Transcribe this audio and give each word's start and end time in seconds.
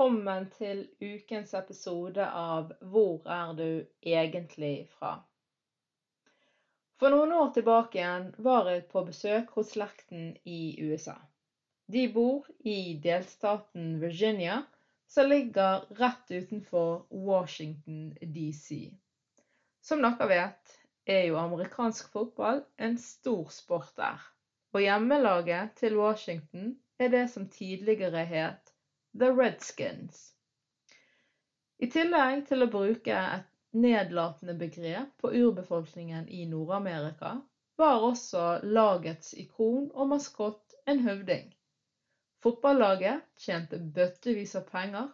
Velkommen 0.00 0.46
til 0.56 0.78
ukens 1.04 1.50
episode 1.52 2.24
av 2.24 2.70
Hvor 2.80 3.26
er 3.28 3.50
du 3.52 3.84
egentlig 4.00 4.86
fra? 4.88 5.10
For 6.96 7.12
noen 7.12 7.34
år 7.36 7.50
tilbake 7.52 8.00
igjen 8.00 8.30
var 8.46 8.70
jeg 8.72 8.86
på 8.88 9.02
besøk 9.04 9.52
hos 9.58 9.74
slekten 9.74 10.30
i 10.48 10.80
USA. 10.80 11.18
De 11.84 12.06
bor 12.14 12.48
i 12.64 12.96
delstaten 13.04 14.00
Virginia, 14.00 14.62
som 15.04 15.28
ligger 15.28 15.84
rett 16.00 16.32
utenfor 16.32 17.04
Washington 17.12 18.16
DC. 18.22 18.80
Som 19.84 20.00
dere 20.00 20.32
vet, 20.32 20.76
er 21.04 21.26
jo 21.28 21.36
amerikansk 21.44 22.08
fotball 22.16 22.64
en 22.80 22.96
stor 22.96 23.52
sport 23.52 23.92
der. 24.00 24.16
Og 24.72 24.80
hjemmelaget 24.80 25.76
til 25.84 26.00
Washington 26.00 26.78
er 26.96 27.12
det 27.12 27.26
som 27.36 27.50
tidligere 27.52 28.24
het 28.24 28.69
The 29.18 29.32
Redskins. 29.32 30.18
I 31.82 31.86
tillegg 31.90 32.44
til 32.46 32.62
å 32.62 32.68
bruke 32.70 33.14
et 33.20 33.46
nedlatende 33.84 34.54
begrep 34.60 35.08
på 35.22 35.32
urbefolkningen 35.34 36.28
i 36.28 36.44
Nord-Amerika, 36.50 37.32
var 37.80 38.04
også 38.06 38.44
lagets 38.62 39.32
ikon 39.34 39.88
og 39.94 40.12
maskott 40.12 40.76
en 40.86 41.00
høvding. 41.02 41.48
Fotballaget 42.44 43.24
tjente 43.44 43.80
bøttevis 43.96 44.54
av 44.60 44.68
penger, 44.70 45.08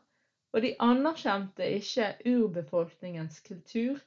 og 0.52 0.62
de 0.66 0.74
anerkjente 0.88 1.70
ikke 1.78 2.10
urbefolkningens 2.34 3.40
kultur, 3.48 4.02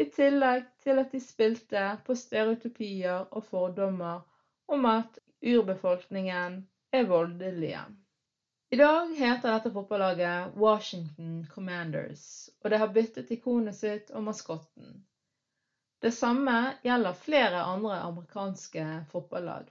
i 0.00 0.06
tillegg 0.16 0.64
til 0.86 1.02
at 1.02 1.12
de 1.12 1.20
spilte 1.22 1.84
på 2.06 2.16
stereotypier 2.18 3.28
og 3.30 3.44
fordommer 3.50 4.24
om 4.72 4.88
at 4.90 5.20
urbefolkningen 5.44 6.62
er 6.96 7.06
voldelige. 7.12 7.84
I 8.74 8.76
dag 8.76 9.10
heter 9.16 9.52
dette 9.52 9.70
fotballaget 9.70 10.54
Washington 10.58 11.34
Commanders, 11.50 12.50
og 12.64 12.72
det 12.72 12.78
har 12.82 12.90
byttet 12.90 13.28
ikonet 13.30 13.76
sitt 13.78 14.08
og 14.10 14.24
maskotten. 14.26 14.96
Det 16.02 16.10
samme 16.16 16.54
gjelder 16.82 17.14
flere 17.14 17.60
andre 17.70 18.00
amerikanske 18.02 18.86
fotballag. 19.12 19.68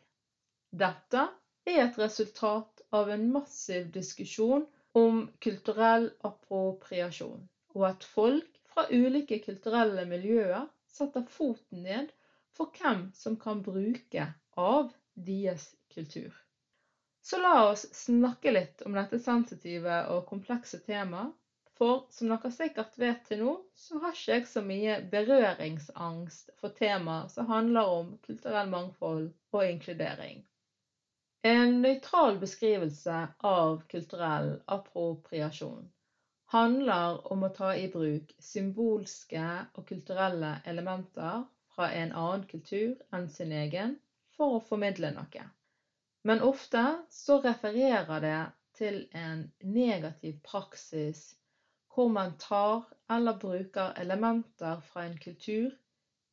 Dette 0.83 1.25
er 1.67 1.81
et 1.83 1.99
resultat 1.99 2.85
av 2.95 3.11
en 3.11 3.25
massiv 3.33 3.89
diskusjon 3.97 4.63
om 4.95 5.19
kulturell 5.43 6.07
appropriasjon, 6.31 7.43
og 7.75 7.85
at 7.89 8.07
folk 8.13 8.55
fra 8.71 8.87
ulike 8.87 9.41
kulturelle 9.43 10.07
miljøer 10.13 10.69
setter 10.87 11.27
foten 11.27 11.83
ned 11.89 12.15
for 12.55 12.71
hvem 12.79 13.09
som 13.19 13.35
kan 13.35 13.67
bruke 13.67 14.29
av 14.55 14.95
deres 15.27 15.73
kultur. 15.91 16.31
Så 17.23 17.39
la 17.39 17.53
oss 17.69 17.85
snakke 17.95 18.51
litt 18.51 18.81
om 18.87 18.97
dette 18.99 19.19
sensitive 19.19 20.01
og 20.11 20.25
komplekse 20.27 20.81
temaet. 20.87 21.31
For 21.79 22.03
som 22.13 22.29
dere 22.29 22.51
sikkert 22.53 22.97
vet 23.01 23.23
til 23.25 23.39
nå, 23.41 23.53
så 23.79 23.97
har 24.03 24.13
ikke 24.13 24.35
jeg 24.35 24.49
så 24.49 24.61
mye 24.65 24.97
berøringsangst 25.13 26.51
for 26.59 26.75
temaer 26.77 27.31
som 27.33 27.47
handler 27.49 27.93
om 27.95 28.11
kulturell 28.27 28.69
mangfold 28.69 29.31
og 29.55 29.63
inkludering. 29.65 30.43
En 31.53 31.81
nøytral 31.83 32.37
beskrivelse 32.43 33.15
av 33.53 33.81
kulturell 33.95 34.53
appropriasjon 34.77 35.89
handler 36.53 37.17
om 37.33 37.47
å 37.47 37.51
ta 37.55 37.71
i 37.75 37.87
bruk 37.95 38.35
symbolske 38.51 39.43
og 39.73 39.87
kulturelle 39.89 40.53
elementer 40.69 41.41
fra 41.73 41.89
en 42.03 42.13
annen 42.13 42.45
kultur 42.51 42.93
enn 43.17 43.25
sin 43.35 43.51
egen 43.63 43.97
for 44.37 44.59
å 44.59 44.63
formidle 44.67 45.09
noe. 45.15 45.47
Men 46.23 46.41
ofte 46.41 46.83
så 47.11 47.39
refererer 47.43 48.19
det 48.23 48.41
til 48.79 48.99
en 49.11 49.41
negativ 49.61 50.37
praksis 50.43 51.23
hvor 51.93 52.07
man 52.09 52.37
tar 52.41 52.85
eller 53.11 53.37
bruker 53.39 53.93
elementer 54.01 54.79
fra 54.87 55.03
en 55.05 55.17
kultur 55.25 55.75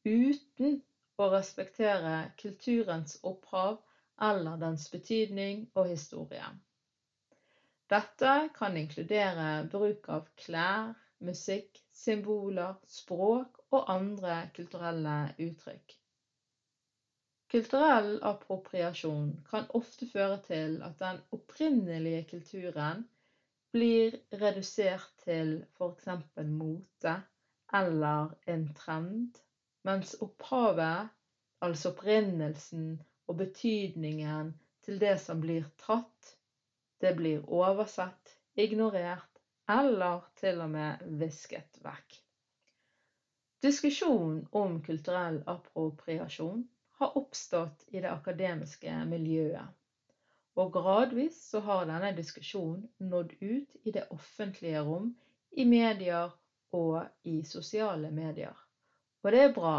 uten 0.06 0.78
å 1.21 1.28
respektere 1.34 2.15
kulturens 2.41 3.19
opphav 3.33 3.81
eller 4.31 4.61
dens 4.62 4.87
betydning 4.95 5.67
og 5.75 5.91
historie. 5.91 6.47
Dette 7.91 8.33
kan 8.57 8.77
inkludere 8.78 9.49
bruk 9.72 10.09
av 10.17 10.28
klær, 10.39 10.95
musikk, 11.27 11.83
symboler, 11.93 12.78
språk 12.87 13.59
og 13.75 13.91
andre 13.93 14.45
kulturelle 14.57 15.17
uttrykk. 15.43 16.00
Kulturell 17.50 18.21
appropriasjon 18.22 19.31
kan 19.50 19.65
ofte 19.78 20.06
føre 20.12 20.37
til 20.44 20.77
at 20.87 21.00
den 21.00 21.16
opprinnelige 21.34 22.21
kulturen 22.31 23.00
blir 23.75 24.15
redusert 24.43 25.09
til 25.25 25.50
f.eks. 25.78 26.06
mote 26.53 27.16
eller 27.81 28.31
en 28.55 28.65
trend, 28.78 29.43
mens 29.89 30.15
opphavet, 30.28 31.10
altså 31.66 31.91
opprinnelsen 31.91 32.89
og 33.27 33.41
betydningen 33.43 34.55
til 34.87 35.03
det 35.03 35.16
som 35.27 35.43
blir 35.43 35.66
tatt, 35.89 36.33
det 37.03 37.16
blir 37.19 37.43
oversett, 37.50 38.37
ignorert 38.55 39.43
eller 39.81 40.27
til 40.39 40.62
og 40.62 40.71
med 40.78 41.06
visket 41.27 41.83
vekk. 41.83 42.21
Diskusjon 43.66 44.44
om 44.56 44.78
kulturell 44.87 45.43
appropriasjon 45.50 46.69
har 47.00 47.16
oppstått 47.19 47.84
i 47.88 48.00
det 48.00 48.11
akademiske 48.12 48.94
miljøet. 49.09 49.77
Og 50.61 50.72
gradvis 50.75 51.38
så 51.53 51.62
har 51.65 51.87
denne 51.88 52.11
diskusjonen 52.16 52.83
nådd 53.12 53.33
ut 53.41 53.77
i 53.88 53.94
det 53.94 54.05
offentlige 54.12 54.83
rom, 54.84 55.15
i 55.50 55.65
medier 55.65 56.34
og 56.77 56.99
i 57.25 57.41
sosiale 57.49 58.10
medier. 58.12 58.56
Og 59.25 59.33
det 59.33 59.41
er 59.47 59.55
bra, 59.56 59.77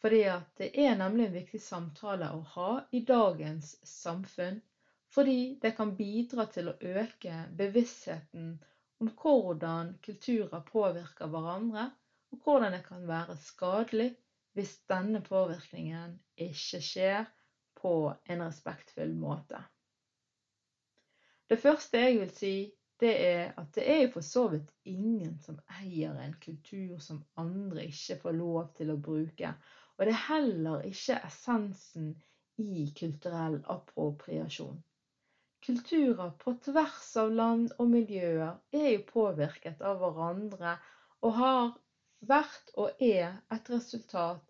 fordi 0.00 0.22
det 0.60 0.70
er 0.86 0.96
nemlig 0.96 1.28
en 1.28 1.36
viktig 1.36 1.60
samtale 1.60 2.32
å 2.32 2.40
ha 2.54 2.70
i 2.96 3.04
dagens 3.04 3.74
samfunn. 3.88 4.62
Fordi 5.14 5.58
det 5.62 5.76
kan 5.76 5.92
bidra 5.96 6.48
til 6.50 6.72
å 6.72 6.78
øke 6.80 7.44
bevisstheten 7.60 8.54
om 9.04 9.12
hvordan 9.20 9.94
kulturer 10.02 10.64
påvirker 10.72 11.30
hverandre, 11.30 11.90
og 12.32 12.40
hvordan 12.40 12.74
det 12.74 12.82
kan 12.88 13.04
være 13.06 13.36
skadelig 13.38 14.14
hvis 14.54 14.76
denne 14.90 15.20
påvirkningen 15.26 16.18
ikke 16.40 16.80
skjer 16.82 17.26
på 17.80 17.94
en 18.30 18.44
respektfull 18.46 19.14
måte. 19.18 19.60
Det 21.50 21.58
første 21.60 22.00
jeg 22.00 22.20
vil 22.20 22.30
si, 22.32 22.54
det 23.02 23.12
er 23.26 23.50
at 23.60 23.74
det 23.74 23.84
er 23.90 24.00
jo 24.04 24.12
for 24.14 24.24
så 24.26 24.44
vidt 24.52 24.70
ingen 24.88 25.34
som 25.42 25.58
eier 25.80 26.14
en 26.22 26.36
kultur 26.40 27.00
som 27.02 27.24
andre 27.40 27.88
ikke 27.90 28.16
får 28.22 28.38
lov 28.38 28.70
til 28.78 28.94
å 28.94 29.00
bruke. 29.08 29.50
Og 29.98 30.06
det 30.06 30.14
er 30.14 30.26
heller 30.28 30.86
ikke 30.88 31.18
essensen 31.26 32.14
i 32.62 32.86
kulturell 32.96 33.58
appropriasjon. 33.74 34.78
Kulturer 35.64 36.32
på 36.40 36.54
tvers 36.64 37.06
av 37.20 37.30
land 37.32 37.70
og 37.80 37.88
miljøer 37.90 38.58
er 38.76 38.90
jo 38.94 39.04
påvirket 39.10 39.82
av 39.82 40.00
hverandre 40.02 40.76
og 41.24 41.38
har 41.38 41.70
vært 42.28 42.74
og 42.80 43.02
er 43.02 43.38
et 43.56 43.70
resultat 43.72 44.42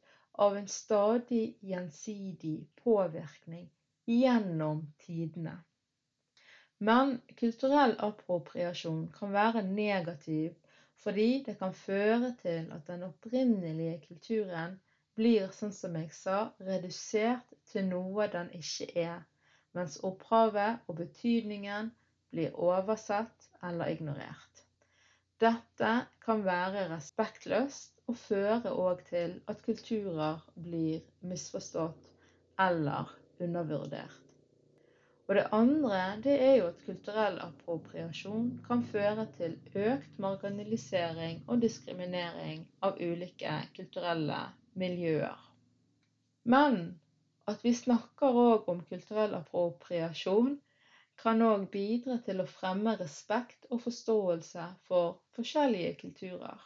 av 0.47 0.56
en 0.59 0.69
stadig 0.69 1.44
gjensidig 1.62 2.56
påvirkning 2.82 3.69
gjennom 4.11 4.82
tidene. 5.06 5.59
Men 6.79 7.15
kulturell 7.41 7.94
appropriasjon 8.09 9.06
kan 9.19 9.32
være 9.32 9.62
negativ 9.69 10.56
fordi 11.05 11.44
det 11.47 11.59
kan 11.61 11.75
føre 11.76 12.32
til 12.43 12.71
at 12.75 12.87
den 12.88 13.05
opprinnelige 13.06 14.00
kulturen 14.09 14.79
blir, 15.15 15.50
sånn 15.53 15.73
som 15.77 15.97
jeg 16.00 16.11
sa, 16.17 16.38
redusert 16.69 17.55
til 17.70 17.87
noe 17.91 18.27
den 18.32 18.50
ikke 18.59 18.88
er, 19.05 19.20
mens 19.77 20.00
opphavet 20.09 20.82
og 20.88 20.99
betydningen 21.03 21.93
blir 22.35 22.56
oversett 22.70 23.49
eller 23.62 23.93
ignorert. 23.94 24.54
Dette 25.43 25.93
kan 26.25 26.45
være 26.47 26.85
respektløst 26.93 28.05
og 28.07 28.17
føre 28.23 28.71
òg 28.71 29.01
til 29.09 29.33
at 29.51 29.63
kulturer 29.67 30.45
blir 30.67 31.01
misforstått 31.31 32.07
eller 32.67 33.11
undervurdert. 33.43 34.21
Og 35.27 35.35
det 35.39 35.45
andre 35.57 35.99
det 36.25 36.35
er 36.47 36.55
jo 36.59 36.69
at 36.69 36.83
kulturell 36.87 37.41
appropriasjon 37.43 38.51
kan 38.67 38.83
føre 38.93 39.25
til 39.39 39.57
økt 39.75 40.19
marginalisering 40.21 41.41
og 41.49 41.63
diskriminering 41.65 42.67
av 42.89 43.01
ulike 43.01 43.55
kulturelle 43.79 44.43
miljøer. 44.85 45.41
Men 46.45 46.79
at 47.51 47.65
vi 47.65 47.73
snakker 47.77 48.37
òg 48.45 48.69
om 48.71 48.85
kulturell 48.91 49.35
appropriasjon, 49.41 50.59
kan 51.23 51.43
òg 51.47 51.67
bidra 51.73 52.19
til 52.27 52.43
å 52.43 52.49
fremme 52.51 52.95
respekt 53.01 53.69
og 53.71 53.83
forståelse 53.85 54.67
for 54.89 55.19
forskjellige 55.37 55.95
kulturer. 56.01 56.65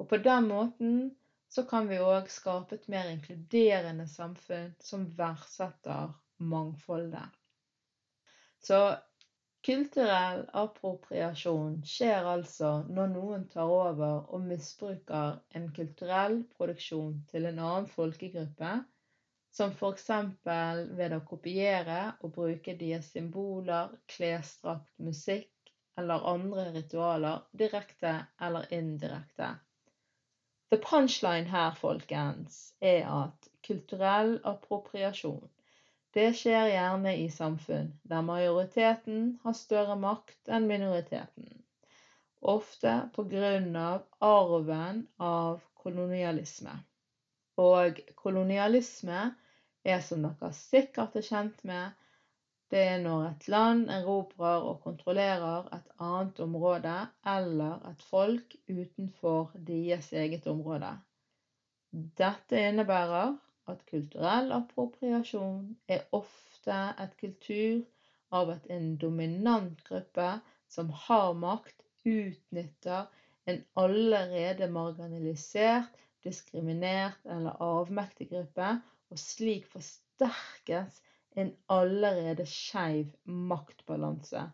Og 0.00 0.08
på 0.10 0.18
den 0.24 0.48
måten 0.48 0.94
så 1.52 1.64
kan 1.68 1.88
vi 1.90 2.00
òg 2.00 2.30
skape 2.32 2.78
et 2.78 2.88
mer 2.92 3.10
inkluderende 3.12 4.06
samfunn 4.08 4.72
som 4.80 5.04
verdsetter 5.18 6.14
mangfoldet. 6.52 7.28
Så 8.62 8.78
kulturell 9.66 10.42
appropriasjon 10.58 11.76
skjer 11.86 12.26
altså 12.32 12.70
når 12.88 13.12
noen 13.12 13.44
tar 13.52 13.70
over 13.70 14.24
og 14.34 14.46
misbruker 14.48 15.36
en 15.58 15.68
kulturell 15.76 16.40
produksjon 16.56 17.20
til 17.30 17.46
en 17.50 17.60
annen 17.62 17.90
folkegruppe, 17.92 18.72
som 19.52 19.72
f.eks. 19.76 20.08
ved 20.98 21.16
å 21.16 21.22
kopiere 21.28 22.00
og 22.20 22.34
bruke 22.36 22.76
deres 22.80 23.10
symboler, 23.12 23.92
klesdrakt, 24.14 24.92
musikk 24.98 25.72
eller 26.00 26.24
andre 26.34 26.70
ritualer 26.76 27.42
direkte 27.52 28.14
eller 28.40 28.68
indirekte. 28.72 29.54
The 30.72 30.80
punchline 30.80 31.50
her, 31.52 31.74
folkens, 31.76 32.72
er 32.80 33.04
at 33.12 33.50
kulturell 33.66 34.38
appropriasjon 34.54 35.50
det 36.16 36.30
skjer 36.36 36.66
gjerne 36.68 37.12
i 37.22 37.28
samfunn 37.32 37.86
der 38.08 38.24
majoriteten 38.26 39.20
har 39.44 39.54
større 39.56 39.94
makt 40.00 40.50
enn 40.56 40.66
minoriteten, 40.68 41.46
ofte 42.54 42.92
av 43.16 44.02
arven 44.28 44.98
av 45.28 45.62
kolonialisme. 45.84 46.74
Og 47.64 48.02
kolonialisme 48.20 49.22
er, 49.84 50.00
som 50.00 50.22
dere 50.26 50.52
sikkert 50.56 51.16
er 51.18 51.26
kjent 51.26 51.62
med, 51.68 51.98
det 52.72 52.82
er 52.88 53.00
når 53.04 53.24
et 53.28 53.46
land 53.52 53.90
erobrer 53.92 54.64
og 54.70 54.78
kontrollerer 54.84 55.66
et 55.76 55.88
annet 56.00 56.38
område 56.40 56.94
eller 57.34 57.82
et 57.90 58.04
folk 58.08 58.54
utenfor 58.68 59.50
deres 59.66 60.08
eget 60.16 60.46
område. 60.48 60.94
Dette 61.92 62.62
innebærer 62.70 63.34
at 63.68 63.82
kulturell 63.90 64.54
appropriasjon 64.56 65.66
er 65.96 66.06
ofte 66.16 66.78
et 67.04 67.12
kultur 67.20 67.82
av 68.32 68.54
at 68.54 68.70
en 68.72 68.94
dominant 68.96 69.84
gruppe 69.84 70.30
som 70.72 70.88
har 71.04 71.34
makt, 71.36 71.76
utnytter 72.08 73.04
en 73.46 73.60
allerede 73.78 74.66
marginalisert, 74.72 75.92
diskriminert 76.24 77.20
eller 77.28 77.60
avmektig 77.62 78.30
gruppe, 78.32 78.72
og 79.12 79.20
slik 79.20 79.66
forsterkes 79.68 81.02
en 81.36 81.52
allerede 81.72 82.46
skeiv 82.48 83.12
maktbalanse. 83.24 84.44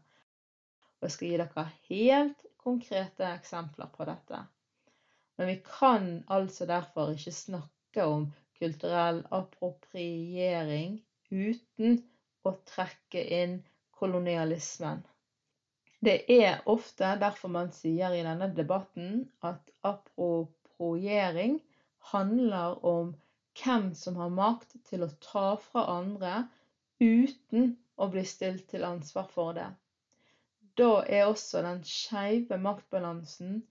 Og 0.98 1.06
jeg 1.06 1.14
skal 1.14 1.28
gi 1.30 1.40
dere 1.40 1.66
helt 1.88 2.46
konkrete 2.58 3.26
eksempler 3.38 3.90
på 3.94 4.06
dette. 4.08 4.40
Men 5.38 5.52
vi 5.52 5.58
kan 5.62 6.08
altså 6.34 6.66
derfor 6.66 7.14
ikke 7.14 7.34
snakke 7.34 8.04
om 8.04 8.26
kulturell 8.58 9.22
appropriering 9.34 10.98
uten 11.30 12.00
å 12.42 12.54
trekke 12.66 13.22
inn 13.38 13.60
kolonialismen. 13.98 15.04
Det 16.02 16.18
er 16.30 16.66
ofte 16.70 17.14
derfor 17.22 17.50
man 17.54 17.70
sier 17.74 18.14
i 18.14 18.24
denne 18.26 18.50
debatten 18.54 19.24
at 19.46 19.70
appropriering 19.86 21.58
handler 22.12 22.78
om 22.86 23.14
hvem 23.58 23.90
som 23.94 24.16
har 24.20 24.32
makt 24.34 24.76
til 24.90 25.04
å 25.04 25.10
ta 25.24 25.48
fra 25.62 25.84
andre 25.98 26.34
uten 27.00 27.74
å 27.98 28.08
bli 28.12 28.24
stilt 28.26 28.68
til 28.70 28.86
ansvar 28.86 29.28
for 29.34 29.56
det. 29.58 29.68
Da 30.78 30.90
er 31.18 31.26
også 31.26 31.62
den 31.66 31.80
skeive 31.86 32.58
maktbalansen 32.62 33.62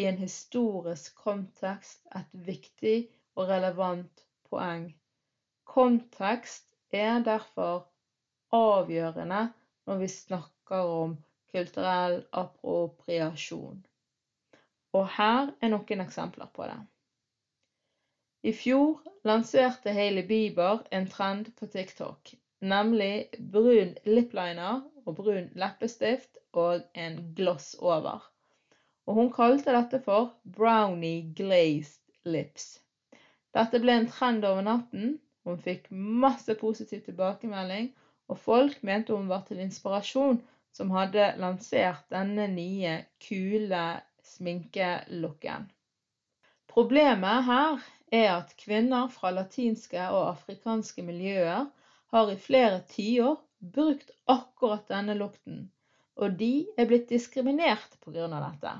i 0.00 0.06
en 0.08 0.20
historisk 0.20 1.16
kontekst 1.24 2.04
et 2.20 2.34
viktig 2.48 2.96
og 3.36 3.48
relevant 3.48 4.24
poeng. 4.50 4.90
Kontekst 5.64 6.66
er 6.92 7.22
derfor 7.24 7.86
avgjørende 8.56 9.42
når 9.88 10.00
vi 10.02 10.08
snakker 10.12 10.94
om 11.00 11.16
kulturell 11.52 12.20
appropriasjon. 12.42 13.80
Og 14.98 15.06
her 15.16 15.52
er 15.62 15.72
noen 15.72 16.04
eksempler 16.04 16.50
på 16.54 16.66
det. 16.66 16.78
I 18.42 18.52
fjor 18.56 19.00
lanserte 19.28 19.92
Hailey 19.92 20.24
Bieber 20.26 20.78
en 20.90 21.06
trend 21.08 21.50
på 21.56 21.66
TikTok, 21.66 22.30
nemlig 22.60 23.26
brun 23.52 23.90
lipliner 24.08 24.80
og 25.04 25.16
brun 25.18 25.50
leppestift 25.60 26.38
og 26.56 26.86
en 26.94 27.18
gloss 27.36 27.74
over. 27.80 28.24
Og 29.04 29.18
hun 29.18 29.28
kalte 29.34 29.74
dette 29.76 30.00
for 30.06 30.32
brownie 30.56 31.34
glazed 31.36 32.00
lips. 32.24 32.78
Dette 33.52 33.82
ble 33.82 33.98
en 33.98 34.08
trend 34.08 34.48
over 34.48 34.64
natten. 34.64 35.18
Hun 35.44 35.60
fikk 35.60 35.90
masse 35.90 36.54
positiv 36.56 37.04
tilbakemelding, 37.04 37.92
og 38.32 38.38
folk 38.38 38.80
mente 38.86 39.16
hun 39.16 39.28
var 39.28 39.44
til 39.48 39.60
inspirasjon 39.60 40.40
som 40.72 40.96
hadde 40.96 41.32
lansert 41.42 42.08
denne 42.12 42.48
nye, 42.56 43.00
kule 43.20 43.84
sminkelooken. 44.32 45.68
Problemet 46.70 47.44
her 47.44 47.80
er 48.10 48.30
at 48.34 48.56
kvinner 48.58 49.08
fra 49.14 49.30
latinske 49.34 50.02
og 50.10 50.30
afrikanske 50.32 51.04
miljøer 51.06 51.68
har 52.14 52.32
i 52.32 52.38
flere 52.40 52.80
tiår 52.90 53.38
brukt 53.60 54.10
akkurat 54.26 54.88
denne 54.90 55.14
lukten, 55.18 55.68
og 56.16 56.38
de 56.40 56.66
er 56.76 56.88
blitt 56.90 57.08
diskriminert 57.12 57.98
pga. 58.02 58.26
dette. 58.28 58.72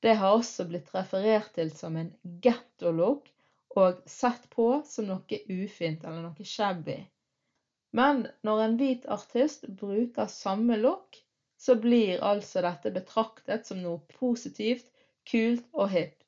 Det 0.00 0.14
har 0.16 0.36
også 0.36 0.64
blitt 0.68 0.94
referert 0.94 1.50
til 1.54 1.72
som 1.76 1.96
en 1.96 2.12
getto-look, 2.44 3.26
og 3.76 4.00
sett 4.06 4.46
på 4.50 4.68
som 4.86 5.06
noe 5.06 5.40
ufint 5.48 6.04
eller 6.04 6.22
noe 6.24 6.46
shabby. 6.46 6.96
Men 7.92 8.24
når 8.46 8.62
en 8.64 8.76
hvit 8.80 9.06
artist 9.10 9.66
bruker 9.82 10.30
samme 10.30 10.78
look, 10.78 11.18
så 11.60 11.76
blir 11.76 12.22
altså 12.24 12.62
dette 12.64 12.90
betraktet 12.94 13.66
som 13.68 13.82
noe 13.82 14.00
positivt, 14.16 14.86
kult 15.28 15.66
og 15.72 15.90
hipt. 15.92 16.19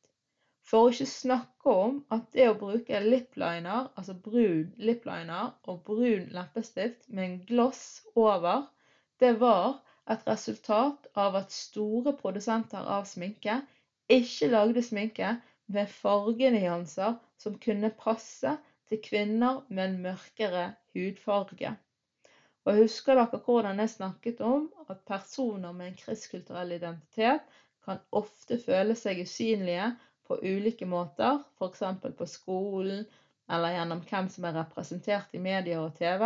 For 0.70 0.86
å 0.86 0.90
ikke 0.92 1.08
snakke 1.10 1.72
om 1.84 1.96
at 2.14 2.28
det 2.34 2.44
å 2.48 2.58
bruke 2.58 3.00
lipliner, 3.04 3.88
altså 3.98 4.14
brun 4.26 4.68
lipliner 4.88 5.50
og 5.68 5.80
brun 5.88 6.28
leppestift 6.36 7.08
med 7.08 7.24
en 7.24 7.38
gloss 7.48 7.82
over, 8.14 8.68
det 9.20 9.32
var 9.40 9.80
et 10.14 10.26
resultat 10.26 11.08
av 11.24 11.36
at 11.40 11.54
store 11.54 12.14
produsenter 12.18 12.86
av 12.96 13.08
sminke 13.10 13.58
ikke 14.16 14.50
lagde 14.52 14.82
sminke 14.86 15.34
med 15.76 15.90
fargenyanser 15.98 17.18
som 17.42 17.58
kunne 17.66 17.90
passe 17.98 18.54
til 18.90 19.00
kvinner 19.04 19.62
med 19.68 19.84
en 19.88 20.00
mørkere 20.06 20.64
hudfarge. 20.94 21.74
Og 22.66 22.78
Husker 22.78 23.18
dere 23.18 23.42
hvordan 23.46 23.80
jeg 23.82 23.94
snakket 23.96 24.40
om 24.46 24.68
at 24.86 25.04
personer 25.08 25.74
med 25.74 25.90
en 25.90 25.98
kristkulturell 25.98 26.76
identitet 26.76 27.46
kan 27.86 28.02
ofte 28.14 28.58
føle 28.62 28.94
seg 28.98 29.24
usynlige 29.24 29.88
på 30.26 30.38
ulike 30.42 30.86
måter, 30.86 31.42
f.eks. 31.58 31.82
på 32.18 32.26
skolen 32.26 33.04
eller 33.52 33.74
gjennom 33.76 34.00
hvem 34.06 34.30
som 34.32 34.46
er 34.48 34.56
representert 34.60 35.34
i 35.36 35.42
medier 35.42 35.82
og 35.82 35.94
TV? 35.98 36.24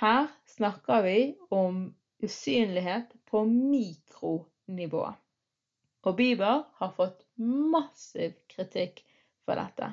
Her 0.00 0.28
snakker 0.50 1.02
vi 1.06 1.18
om 1.54 1.82
usynlighet 2.22 3.12
på 3.30 3.44
mikronivå. 3.48 5.06
Og 6.04 6.16
Bieber 6.16 6.62
har 6.80 6.92
fått 6.96 7.24
massiv 7.40 8.36
kritikk 8.48 9.02
for 9.44 9.60
dette. 9.60 9.92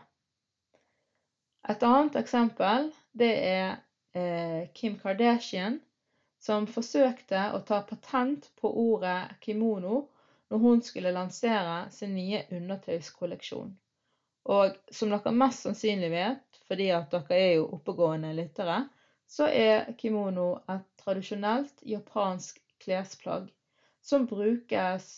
Et 1.68 1.84
annet 1.84 2.16
eksempel 2.16 2.92
det 3.20 3.34
er 3.44 3.70
eh, 4.16 4.68
Kim 4.74 4.96
Kardashian, 5.00 5.82
som 6.40 6.68
forsøkte 6.70 7.50
å 7.58 7.60
ta 7.68 7.82
patent 7.84 8.48
på 8.62 8.72
ordet 8.72 9.36
kimono 9.44 10.06
når 10.50 10.64
hun 10.64 10.82
skulle 10.82 11.12
lansere 11.12 11.90
sin 11.92 12.16
nye 12.16 12.44
undertøyskolleksjon. 12.52 13.74
Og 14.48 14.78
som 14.92 15.12
dere 15.12 15.34
mest 15.36 15.66
sannsynlig 15.66 16.12
vet, 16.14 16.62
fordi 16.68 16.88
at 16.96 17.12
dere 17.12 17.40
er 17.40 17.54
jo 17.58 17.68
oppegående 17.78 18.32
lyttere, 18.38 18.86
så 19.28 19.50
er 19.52 19.92
kimono 20.00 20.54
et 20.72 20.86
tradisjonelt 21.02 21.84
japansk 21.84 22.62
klesplagg 22.80 23.50
som 24.08 24.24
brukes 24.30 25.10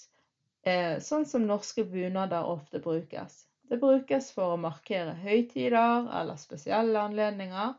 eh, 0.65 0.97
sånn 0.97 1.27
som 1.29 1.45
norske 1.45 1.85
bunader 1.85 2.49
ofte 2.49 2.81
brukes. 2.81 3.43
Det 3.69 3.77
brukes 3.77 4.31
for 4.33 4.55
å 4.55 4.61
markere 4.61 5.13
høytider 5.21 6.09
eller 6.09 6.41
spesielle 6.41 7.03
anledninger, 7.05 7.75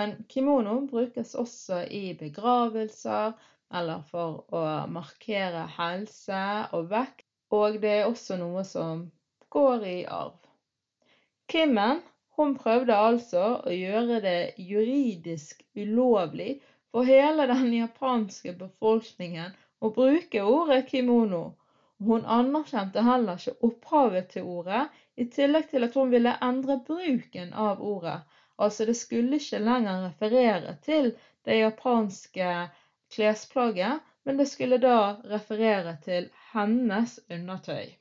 men 0.00 0.16
kimono 0.32 0.78
brukes 0.88 1.34
også 1.38 1.82
i 1.84 2.14
begravelser 2.18 3.36
eller 3.74 4.02
for 4.10 4.42
å 4.54 4.62
markere 4.94 5.66
helse 5.76 6.42
og 6.76 6.90
vekt, 6.92 7.26
og 7.54 7.78
det 7.82 7.92
er 8.00 8.08
også 8.08 8.38
noe 8.40 8.64
som 8.68 9.06
går 9.54 9.86
i 9.90 9.98
arv. 10.10 10.38
Kimmen 11.50 12.02
hun 12.38 12.54
prøvde 12.58 12.94
altså 13.08 13.42
å 13.62 13.74
gjøre 13.74 14.20
det 14.24 14.38
juridisk 14.58 15.60
ulovlig 15.78 16.56
for 16.90 17.06
hele 17.06 17.46
den 17.50 17.68
japanske 17.76 18.54
befolkningen 18.58 19.54
å 19.84 19.90
bruke 19.94 20.42
ordet 20.42 20.86
kimono. 20.90 21.44
Hun 22.04 22.24
anerkjente 22.36 23.04
heller 23.06 23.38
ikke 23.38 23.68
opphavet 23.68 24.32
til 24.34 24.48
ordet, 24.56 24.88
i 25.20 25.28
tillegg 25.36 25.68
til 25.70 25.86
at 25.86 25.94
hun 25.98 26.10
ville 26.14 26.34
endre 26.42 26.80
bruken 26.88 27.52
av 27.66 27.82
ordet. 27.82 28.16
Altså 28.58 28.86
det 28.88 28.96
skulle 28.98 29.38
ikke 29.38 29.62
lenger 29.62 30.02
referere 30.08 30.74
til 30.86 31.12
det 31.46 31.60
japanske 31.60 32.50
klesplagget, 33.14 34.02
men 34.24 34.40
det 34.40 34.46
skulle 34.50 34.80
da 34.82 35.20
referere 35.30 35.96
til 36.04 36.30
hennes 36.52 37.18
undertøy. 37.30 37.92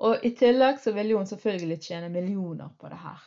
Og 0.00 0.24
i 0.24 0.32
tillegg 0.36 0.80
så 0.80 0.94
ville 0.96 1.16
hun 1.18 1.28
selvfølgelig 1.28 1.80
tjene 1.84 2.08
millioner 2.08 2.72
på 2.80 2.88
det 2.88 3.00
her. 3.02 3.24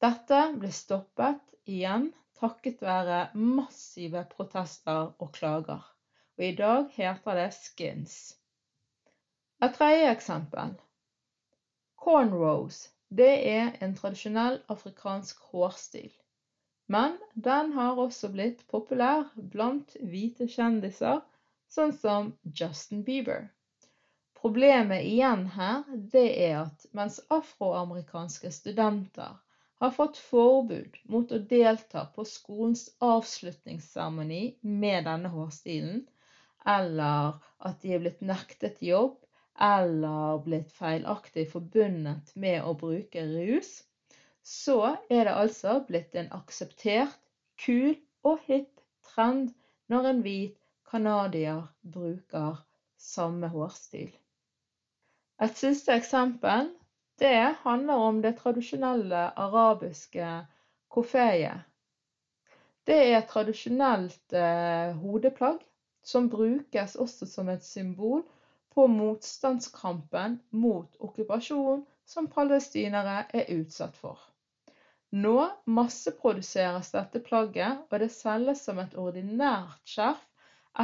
Dette 0.00 0.42
ble 0.56 0.72
stoppet 0.72 1.40
igjen 1.68 2.08
takket 2.40 2.80
være 2.82 3.18
massive 3.36 4.22
protester 4.30 5.10
og 5.18 5.32
klager. 5.36 5.82
Og 6.38 6.44
i 6.46 6.54
dag 6.56 6.86
heter 6.94 7.36
det 7.36 7.50
skins. 7.52 8.14
Et 9.60 9.74
tredje 9.76 10.08
eksempel. 10.14 10.72
Cornrows 12.00 12.86
det 13.10 13.32
er 13.50 13.72
en 13.82 13.96
tradisjonell 13.98 14.60
afrikansk 14.70 15.40
hårstil. 15.50 16.10
Men 16.90 17.12
den 17.34 17.72
har 17.76 17.98
også 18.02 18.28
blitt 18.34 18.64
populær 18.72 19.28
blant 19.52 19.92
hvite 20.12 20.48
kjendiser, 20.50 21.20
sånn 21.70 21.92
som 21.94 22.32
Justin 22.60 23.04
Bieber. 23.06 23.44
Problemet 24.40 25.04
igjen 25.06 25.44
her, 25.54 25.84
det 26.14 26.24
er 26.48 26.56
at 26.64 26.86
mens 26.96 27.20
afroamerikanske 27.36 28.50
studenter 28.56 29.36
har 29.80 29.92
fått 29.94 30.18
forbud 30.18 30.98
mot 31.14 31.30
å 31.32 31.38
delta 31.52 32.02
på 32.16 32.24
skolens 32.28 32.88
avslutningsseremoni 33.06 34.42
med 34.82 35.06
denne 35.06 35.30
hårstilen, 35.32 36.02
eller 36.74 37.38
at 37.70 37.78
de 37.84 37.94
er 37.94 38.02
blitt 38.02 38.24
nektet 38.32 38.82
jobb 38.84 39.14
eller 39.70 40.42
blitt 40.44 40.72
feilaktig 40.72 41.46
forbundet 41.52 42.34
med 42.34 42.64
å 42.64 42.74
bruke 42.82 43.24
rus, 43.30 43.70
så 44.50 44.96
er 45.10 45.24
det 45.28 45.34
altså 45.42 45.76
blitt 45.86 46.16
en 46.18 46.30
akseptert, 46.34 47.18
kul 47.64 47.94
og 48.26 48.40
hipp 48.48 48.80
trend 49.06 49.52
når 49.92 50.08
en 50.10 50.22
hvit 50.24 50.56
canadier 50.90 51.62
bruker 51.96 52.58
samme 52.98 53.48
hårstil. 53.52 54.10
Et 55.46 55.56
siste 55.56 55.94
eksempel 55.94 56.72
det 57.22 57.54
handler 57.62 58.02
om 58.08 58.22
det 58.24 58.36
tradisjonelle 58.40 59.22
arabiske 59.44 60.32
kofeiet. 60.88 61.62
Det 62.86 62.96
er 62.96 63.18
et 63.18 63.28
tradisjonelt 63.30 64.34
eh, 64.34 64.96
hodeplagg 65.04 65.60
som 66.02 66.30
brukes 66.32 66.96
også 66.96 67.28
som 67.28 67.52
et 67.52 67.64
symbol 67.64 68.24
på 68.74 68.86
motstandskampen 68.90 70.40
mot 70.50 70.96
okkupasjon 70.98 71.84
som 72.06 72.28
palestinere 72.34 73.24
er 73.36 73.52
utsatt 73.60 73.96
for. 74.00 74.29
Nå 75.10 75.36
masseproduseres 75.66 76.92
dette 76.94 77.20
plagget, 77.26 77.82
og 77.90 78.02
det 78.02 78.10
selges 78.14 78.62
som 78.66 78.78
et 78.82 78.96
ordinært 79.04 79.80
skjerf 79.92 80.22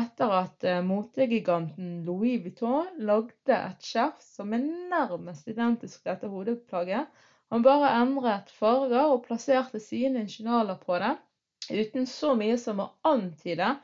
etter 0.01 0.35
at 0.41 0.67
eh, 0.67 0.83
motegiganten 0.83 2.01
Louis 2.09 2.41
Vuitton 2.43 2.91
lagde 3.11 3.55
et 3.55 3.87
skjerf 3.87 4.19
som 4.25 4.55
er 4.57 4.67
nærmest 4.67 5.47
identisk 5.49 6.03
til 6.03 6.11
dette 6.11 6.31
hodeplagget. 6.33 7.07
Han 7.55 7.63
bare 7.63 7.95
endret 8.03 8.51
farger 8.51 9.13
og 9.13 9.23
plasserte 9.29 9.81
sine 9.81 10.27
ingenialer 10.27 10.83
på 10.83 10.99
det, 11.03 11.15
uten 11.71 12.11
så 12.11 12.35
mye 12.39 12.59
som 12.59 12.83
å 12.83 12.93
antyde 13.07 13.77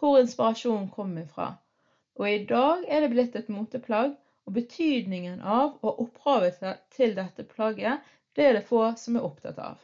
hvor 0.00 0.20
inspirasjonen 0.22 0.88
kom 0.96 1.18
ifra 1.20 1.52
og 2.20 2.28
i 2.28 2.40
dag 2.44 2.82
er 2.92 3.00
det 3.00 3.12
blitt 3.14 3.36
et 3.38 3.46
moteplagg, 3.48 4.12
og 4.44 4.52
betydningen 4.56 5.38
av 5.40 5.78
og 5.80 6.02
opphavet 6.04 6.58
til 6.92 7.14
dette 7.16 7.46
plagget, 7.48 8.02
det 8.36 8.44
er 8.48 8.58
det 8.58 8.66
få 8.68 8.82
som 9.00 9.16
er 9.16 9.24
opptatt 9.24 9.60
av. 9.62 9.78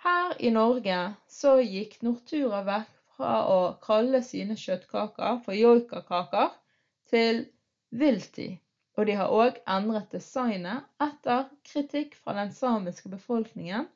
Her 0.00 0.32
i 0.40 0.48
Norge 0.50 0.98
så 1.28 1.50
gikk 1.60 1.98
Nortura 2.06 2.62
vekk 2.64 2.92
fra 3.16 3.32
å 3.52 3.56
kalle 3.84 4.22
sine 4.24 4.54
kjøttkaker 4.56 5.42
for 5.44 5.52
joikakaker 5.58 6.54
til 7.12 7.42
Vilti, 8.02 8.46
og 8.96 9.10
de 9.10 9.16
har 9.18 9.34
òg 9.42 9.58
endret 9.74 10.08
designet 10.16 10.86
etter 11.04 11.44
kritikk 11.68 12.16
fra 12.16 12.32
den 12.38 12.54
samiske 12.56 13.12
befolkningen, 13.12 13.90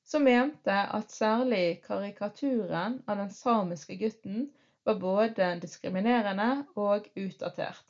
som 0.00 0.24
mente 0.24 0.78
at 1.00 1.12
særlig 1.12 1.82
karikaturen 1.84 2.96
av 3.06 3.20
den 3.20 3.32
samiske 3.34 3.98
gutten 4.00 4.46
var 4.88 4.96
både 5.02 5.50
diskriminerende 5.66 6.48
og 6.80 7.10
utdatert. 7.20 7.84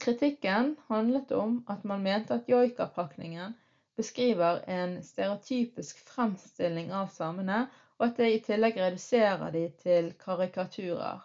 Kritikken 0.00 0.72
handlet 0.88 1.36
om 1.36 1.60
at 1.70 1.84
man 1.84 2.00
mente 2.08 2.40
at 2.40 2.48
joikapakningen 2.48 3.52
beskriver 3.96 4.62
en 4.70 5.02
stereotypisk 5.04 6.00
fremstilling 6.08 6.92
av 6.92 7.10
samene, 7.12 7.66
og 7.98 8.06
at 8.08 8.16
det 8.20 8.30
i 8.32 8.40
tillegg 8.46 8.78
reduserer 8.80 9.52
de 9.54 9.66
til 9.82 10.12
karikaturer. 10.18 11.20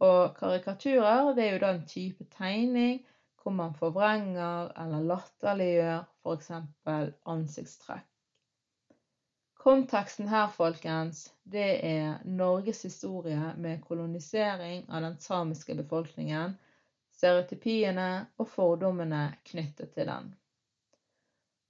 Og 0.00 0.36
karikaturer 0.36 1.32
det 1.36 1.46
er 1.46 1.56
jo 1.56 1.62
da 1.64 1.72
en 1.74 1.88
type 1.88 2.26
tegning 2.36 3.00
hvor 3.40 3.52
man 3.56 3.74
forvrenger 3.74 4.72
eller 4.82 5.04
latterliggjør 5.08 6.04
f.eks. 6.22 6.50
ansiktstrekk. 7.34 8.06
Konteksten 9.60 10.28
her, 10.28 10.46
folkens, 10.48 11.26
det 11.44 11.84
er 11.84 12.22
Norges 12.24 12.82
historie 12.86 13.52
med 13.60 13.82
kolonisering 13.84 14.86
av 14.88 15.02
den 15.04 15.18
samiske 15.20 15.76
befolkningen, 15.76 16.54
stereotypiene 17.12 18.06
og 18.40 18.48
fordommene 18.48 19.26
knyttet 19.50 19.92
til 19.92 20.08
den. 20.08 20.30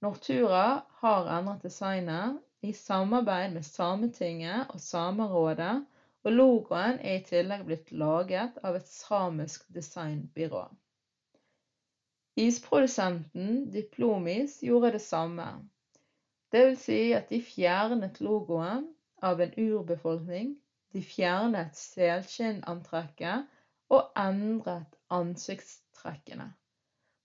Nortura 0.01 0.81
har 1.03 1.27
endret 1.37 1.61
designet 1.61 2.39
i 2.65 2.71
samarbeid 2.73 3.51
med 3.53 3.65
Sametinget 3.65 4.71
og 4.73 4.81
Samerådet, 4.81 5.75
og 6.23 6.33
logoen 6.33 6.97
er 7.01 7.19
i 7.19 7.25
tillegg 7.25 7.65
blitt 7.67 7.91
laget 7.93 8.57
av 8.65 8.77
et 8.79 8.87
samisk 8.89 9.67
designbyrå. 9.75 10.63
Isprodusenten 12.41 13.67
Diplomis 13.73 14.59
gjorde 14.65 14.91
det 14.95 15.01
samme. 15.05 15.47
Det 16.51 16.63
vil 16.67 16.77
si 16.81 16.99
at 17.17 17.29
de 17.29 17.41
fjernet 17.45 18.21
logoen 18.25 18.87
av 19.21 19.41
en 19.45 19.53
urbefolkning, 19.57 20.55
de 20.93 21.03
fjernet 21.05 21.77
selskinnantrekket 21.77 23.45
og 23.93 24.09
endret 24.17 24.97
ansiktstrekkene. 25.13 26.49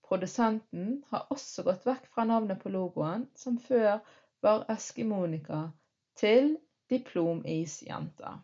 Produsenten 0.07 1.03
har 1.11 1.27
også 1.35 1.65
gått 1.67 1.85
vekk 1.87 2.07
fra 2.13 2.23
navnet 2.29 2.61
på 2.63 2.71
logoen, 2.71 3.27
som 3.35 3.57
før 3.59 3.99
var 4.45 4.63
Eskimonika, 4.71 5.65
til 6.15 6.53
Diplomisjenta. 6.89 8.37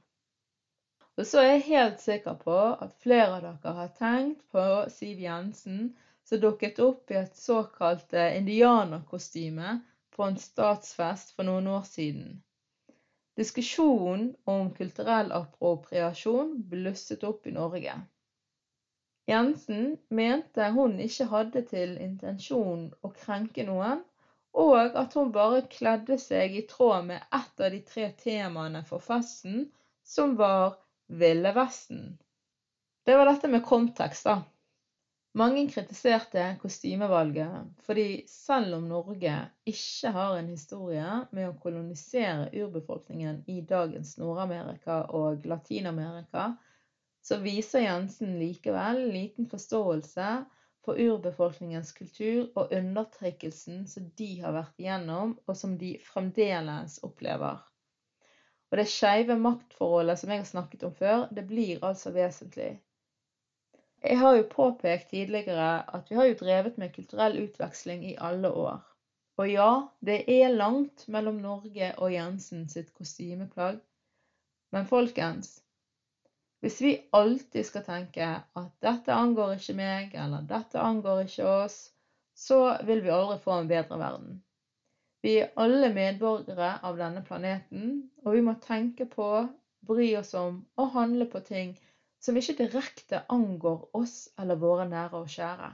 Og 1.18 1.28
så 1.30 1.40
er 1.40 1.52
jeg 1.52 1.68
helt 1.68 2.02
sikker 2.02 2.36
på 2.42 2.58
at 2.84 2.96
flere 3.04 3.38
av 3.38 3.44
dere 3.46 3.76
har 3.78 3.92
tenkt 4.00 4.42
på 4.52 4.64
Siv 4.92 5.22
Jensen 5.24 5.92
som 6.28 6.42
dukket 6.42 6.80
opp 6.84 7.12
i 7.14 7.20
et 7.22 7.36
såkalt 7.38 8.16
indianerkostyme 8.20 9.76
på 10.16 10.26
en 10.26 10.40
statsfest 10.42 11.36
for 11.36 11.48
noen 11.48 11.68
år 11.68 11.86
siden. 11.88 12.42
Diskusjonen 13.38 14.34
om 14.50 14.72
kulturell 14.78 15.32
appropriasjon 15.34 16.58
blusset 16.70 17.24
opp 17.30 17.48
i 17.50 17.54
Norge. 17.56 17.96
Jensen 19.28 19.98
mente 20.10 20.66
hun 20.76 20.98
ikke 21.00 21.30
hadde 21.32 21.62
til 21.70 21.94
intensjon 22.04 22.90
å 23.08 23.12
krenke 23.16 23.64
noen, 23.68 24.02
og 24.64 24.98
at 25.00 25.16
hun 25.18 25.32
bare 25.36 25.62
kledde 25.72 26.18
seg 26.22 26.58
i 26.60 26.64
tråd 26.70 27.08
med 27.08 27.24
ett 27.38 27.64
av 27.64 27.72
de 27.74 27.80
tre 27.88 28.10
temaene 28.20 28.84
for 28.90 29.04
festen, 29.04 29.70
som 30.04 30.36
var 30.42 30.76
Ville 31.08 31.54
Vesten. 31.56 32.18
Det 33.08 33.16
var 33.20 33.32
dette 33.32 33.48
med 33.52 33.64
kontekst, 33.66 34.28
da. 34.28 34.42
Mange 35.40 35.64
kritiserte 35.72 36.44
kostymevalget, 36.62 37.72
fordi 37.88 38.08
selv 38.30 38.76
om 38.78 38.84
Norge 38.92 39.38
ikke 39.72 40.12
har 40.14 40.36
en 40.38 40.52
historie 40.52 41.08
med 41.32 41.48
å 41.48 41.56
kolonisere 41.64 42.52
urbefolkningen 42.54 43.40
i 43.50 43.64
dagens 43.72 44.14
Nord-Amerika 44.22 45.00
og 45.18 45.48
Latin-Amerika, 45.50 46.52
så 47.24 47.40
viser 47.40 47.86
Jensen 47.86 48.36
likevel 48.40 49.06
liten 49.14 49.48
forståelse 49.50 50.30
for 50.84 51.00
urbefolkningens 51.00 51.94
kultur 51.96 52.50
og 52.60 52.74
undertrykkelsen 52.76 53.86
som 53.88 54.10
de 54.20 54.32
har 54.42 54.56
vært 54.58 54.82
igjennom, 54.84 55.38
og 55.48 55.56
som 55.56 55.78
de 55.80 55.96
fremdeles 56.04 57.00
opplever. 57.08 57.62
Og 58.72 58.80
det 58.82 58.90
skeive 58.92 59.38
maktforholdet 59.40 60.20
som 60.20 60.34
jeg 60.34 60.44
har 60.44 60.50
snakket 60.50 60.84
om 60.90 60.96
før, 60.98 61.28
det 61.32 61.46
blir 61.48 61.84
altså 61.86 62.12
vesentlig. 62.12 62.74
Jeg 64.04 64.20
har 64.20 64.36
jo 64.36 64.50
påpekt 64.52 65.14
tidligere 65.14 65.68
at 65.96 66.10
vi 66.12 66.20
har 66.20 66.28
jo 66.28 66.40
drevet 66.42 66.78
med 66.82 66.92
kulturell 66.92 67.38
utveksling 67.46 68.04
i 68.10 68.18
alle 68.20 68.52
år. 68.52 68.82
Og 69.40 69.48
ja, 69.50 69.72
det 70.04 70.26
er 70.28 70.52
langt 70.52 71.08
mellom 71.08 71.40
Norge 71.42 71.94
og 71.96 72.12
Jensen 72.12 72.68
sitt 72.70 72.92
kostymeplagg. 72.98 73.80
Men 74.76 74.90
folkens, 74.90 75.63
hvis 76.64 76.80
vi 76.82 76.94
alltid 77.12 77.66
skal 77.68 77.84
tenke 77.84 78.28
at 78.40 78.68
dette 78.86 79.12
angår 79.12 79.58
ikke 79.58 79.74
meg, 79.76 80.14
eller 80.16 80.46
dette 80.48 80.80
angår 80.80 81.26
ikke 81.26 81.48
oss, 81.66 81.76
så 82.40 82.60
vil 82.88 83.02
vi 83.04 83.12
aldri 83.12 83.36
få 83.44 83.58
en 83.60 83.68
bedre 83.68 83.98
verden. 84.00 84.38
Vi 85.24 85.34
er 85.42 85.52
alle 85.60 85.90
medborgere 85.92 86.70
av 86.88 86.96
denne 87.00 87.24
planeten, 87.28 87.90
og 88.24 88.38
vi 88.38 88.44
må 88.48 88.54
tenke 88.64 89.10
på, 89.12 89.28
bry 89.84 90.08
oss 90.16 90.32
om 90.40 90.62
og 90.80 90.94
handle 90.96 91.28
på 91.28 91.42
ting 91.44 91.74
som 92.24 92.40
ikke 92.40 92.56
direkte 92.62 93.20
angår 93.36 93.84
oss 94.00 94.16
eller 94.40 94.62
våre 94.64 94.88
nære 94.88 95.20
og 95.20 95.28
kjære. 95.36 95.70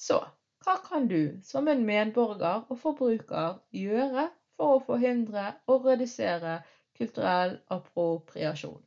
Så 0.00 0.22
hva 0.64 0.78
kan 0.86 1.10
du 1.12 1.36
som 1.44 1.68
en 1.68 1.84
medborger 1.84 2.64
og 2.72 2.80
forbruker 2.80 3.60
gjøre 3.76 4.30
for 4.56 4.78
å 4.78 4.82
forhindre 4.88 5.50
og 5.68 5.84
redusere 5.90 6.62
kulturell 6.96 7.58
appropriasjon? 7.76 8.80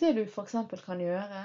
Det 0.00 0.12
du 0.16 0.22
f.eks. 0.24 0.54
kan 0.84 1.00
gjøre, 1.02 1.40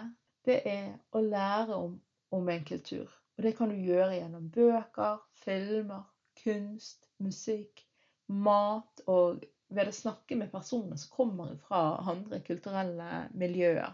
det 0.48 0.62
er 0.70 0.94
å 1.12 1.20
lære 1.20 1.76
om, 1.76 1.98
om 2.32 2.50
en 2.54 2.64
kultur. 2.64 3.10
Og 3.36 3.44
det 3.44 3.52
kan 3.58 3.72
du 3.72 3.76
gjøre 3.76 4.16
gjennom 4.16 4.46
bøker, 4.54 5.20
filmer, 5.44 6.06
kunst, 6.40 7.10
musikk, 7.20 7.84
mat 8.32 9.04
og 9.12 9.44
ved 9.76 9.92
å 9.92 9.98
snakke 9.98 10.38
med 10.40 10.54
personer 10.54 10.96
som 11.02 11.12
kommer 11.18 11.52
fra 11.68 11.82
andre 12.14 12.40
kulturelle 12.48 13.26
miljøer. 13.36 13.92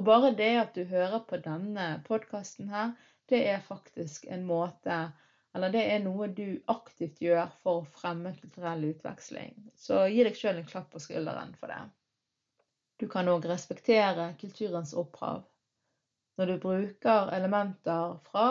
Og 0.00 0.08
bare 0.08 0.32
det 0.40 0.52
at 0.56 0.76
du 0.78 0.88
hører 0.88 1.20
på 1.28 1.42
denne 1.44 1.88
podkasten 2.08 2.72
her, 2.72 2.94
det 3.28 3.44
er 3.50 3.66
faktisk 3.66 4.24
en 4.32 4.46
måte 4.48 5.02
Eller 5.52 5.68
det 5.68 5.80
er 5.84 5.98
noe 6.00 6.30
du 6.32 6.62
aktivt 6.72 7.18
gjør 7.20 7.50
for 7.60 7.82
å 7.82 7.88
fremme 7.92 8.30
kulturell 8.38 8.86
utveksling. 8.88 9.52
Så 9.76 10.06
gi 10.08 10.24
deg 10.24 10.38
sjøl 10.38 10.62
en 10.62 10.70
klapp 10.70 10.88
på 10.94 11.02
skulderen 11.04 11.52
for 11.60 11.68
det. 11.68 11.82
Du 13.02 13.08
kan 13.10 13.26
òg 13.26 13.48
respektere 13.50 14.28
kulturens 14.38 14.92
opphav. 14.94 15.40
Når 16.38 16.46
du 16.46 16.58
bruker 16.62 17.32
elementer 17.34 18.12
fra 18.28 18.44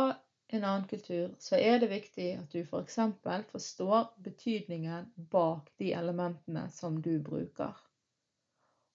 en 0.51 0.65
annen 0.65 0.87
kultur, 0.89 1.29
så 1.39 1.55
er 1.55 1.79
det 1.79 1.87
viktig 1.93 2.25
at 2.35 2.51
du 2.51 2.59
f.eks. 2.65 2.97
For 3.23 3.45
forstår 3.53 4.09
betydningen 4.25 5.07
bak 5.31 5.71
de 5.79 5.93
elementene 5.95 6.65
som 6.75 6.99
du 7.01 7.13
bruker. 7.23 7.79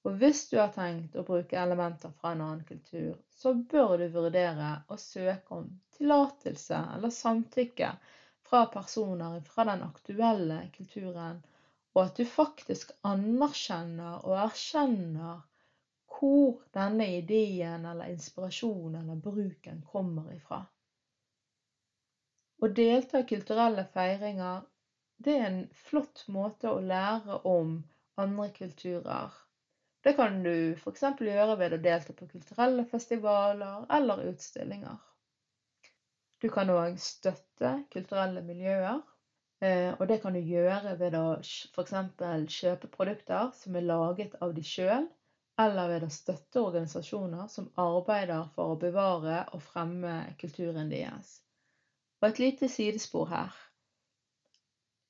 Og 0.05 0.21
hvis 0.21 0.45
du 0.51 0.59
har 0.61 0.77
tenkt 0.77 1.17
å 1.17 1.25
bruke 1.25 1.57
elementer 1.57 2.13
fra 2.21 2.35
en 2.37 2.45
annen 2.51 2.69
kultur, 2.69 3.17
så 3.41 3.55
bør 3.57 3.97
du 4.03 4.11
vurdere 4.13 4.75
å 4.93 5.01
søke 5.01 5.63
om 5.63 5.73
tillatelse 5.97 6.85
eller 6.99 7.17
samtykke 7.23 7.95
fra 8.45 8.67
personer 8.77 9.41
fra 9.49 9.65
den 9.73 9.89
aktuelle 9.89 10.67
kulturen, 10.77 11.41
og 11.97 12.03
at 12.03 12.19
du 12.21 12.27
faktisk 12.29 12.91
anerkjenner 13.09 14.25
og 14.29 14.37
erkjenner 14.43 15.39
hvor 16.17 16.59
denne 16.77 17.07
ideen 17.19 17.87
eller 17.89 18.13
inspirasjonen 18.13 18.99
eller 19.01 19.21
bruken 19.25 19.81
kommer 19.93 20.29
ifra. 20.35 20.61
Å 22.61 22.69
delta 22.73 23.21
i 23.21 23.29
kulturelle 23.29 23.87
feiringer, 23.97 24.63
det 25.25 25.39
er 25.39 25.49
en 25.49 25.59
flott 25.89 26.27
måte 26.33 26.69
å 26.73 26.85
lære 26.85 27.41
om 27.49 27.79
andre 28.21 28.51
kulturer. 28.53 29.33
Det 30.05 30.15
kan 30.21 30.43
du 30.45 30.53
f.eks. 30.77 31.03
gjøre 31.21 31.57
ved 31.61 31.77
å 31.77 31.83
delta 31.89 32.13
på 32.17 32.29
kulturelle 32.29 32.85
festivaler 32.93 33.89
eller 33.97 34.25
utstillinger. 34.31 35.01
Du 36.41 36.49
kan 36.53 36.71
òg 36.73 37.01
støtte 37.01 37.73
kulturelle 37.93 38.45
miljøer, 38.45 39.01
og 39.65 40.03
det 40.09 40.19
kan 40.23 40.35
du 40.37 40.41
gjøre 40.45 40.99
ved 41.01 41.15
å 41.17 41.39
f.eks. 41.41 41.95
kjøpe 42.53 42.91
produkter 42.93 43.53
som 43.57 43.77
er 43.79 43.87
laget 43.89 44.37
av 44.45 44.53
de 44.57 44.65
sjøl, 44.67 45.07
eller 45.59 45.89
ved 45.89 46.05
å 46.05 46.13
støtte 46.13 46.61
organisasjoner 46.61 47.49
som 47.49 47.71
arbeider 47.81 48.51
for 48.55 48.75
å 48.75 48.81
bevare 48.81 49.45
og 49.57 49.63
fremme 49.65 50.19
kulturen 50.41 50.93
deres. 50.93 51.39
Og 52.21 52.29
et 52.29 52.43
lite 52.43 52.69
sidespor 52.69 53.31
her. 53.33 53.57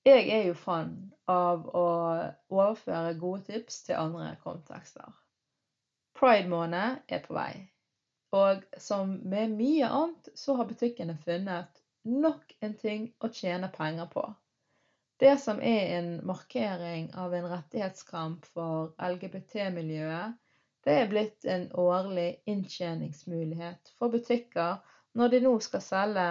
Jeg 0.07 0.29
er 0.31 0.45
jo 0.47 0.55
fan 0.55 0.93
av 1.27 1.67
å 1.67 1.87
overføre 2.55 3.17
gode 3.19 3.49
tips 3.49 3.81
til 3.89 3.99
andre 3.99 4.37
kontekster. 4.45 5.09
Pride-måned 6.15 7.03
er 7.11 7.25
på 7.25 7.35
vei. 7.35 7.67
Og 8.37 8.63
som 8.79 9.17
med 9.27 9.57
mye 9.59 9.89
annet, 9.91 10.31
så 10.39 10.55
har 10.59 10.71
butikkene 10.71 11.19
funnet 11.25 11.83
nok 12.07 12.57
en 12.63 12.75
ting 12.79 13.07
å 13.21 13.31
tjene 13.33 13.69
penger 13.75 14.09
på. 14.13 14.25
Det 15.21 15.37
som 15.41 15.61
er 15.65 15.95
en 15.99 16.11
markering 16.29 17.09
av 17.15 17.35
en 17.35 17.49
rettighetskamp 17.49 18.45
for 18.53 18.93
LGBT-miljøet, 19.01 20.35
det 20.85 20.97
er 21.01 21.09
blitt 21.11 21.47
en 21.51 21.65
årlig 21.83 22.29
inntjeningsmulighet 22.47 23.91
for 23.99 24.13
butikker 24.13 24.77
når 25.19 25.33
de 25.33 25.41
nå 25.47 25.55
skal 25.65 25.83
selge 25.83 26.27